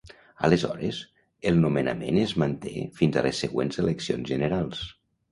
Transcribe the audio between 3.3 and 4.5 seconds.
següents eleccions